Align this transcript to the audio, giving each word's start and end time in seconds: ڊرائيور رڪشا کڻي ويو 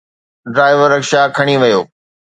ڊرائيور 0.55 0.89
رڪشا 0.93 1.21
کڻي 1.35 1.55
ويو 1.61 1.81